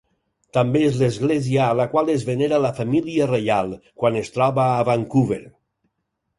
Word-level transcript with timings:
També 0.57 0.79
és 0.85 0.95
l'església 1.01 1.59
a 1.65 1.75
la 1.81 1.85
qual 1.91 2.09
es 2.15 2.25
venera 2.31 2.61
la 2.65 2.73
família 2.81 3.29
reial 3.35 3.77
quan 4.03 4.21
es 4.25 4.35
troba 4.39 4.69
a 4.81 4.85
Vancouver. 4.93 5.43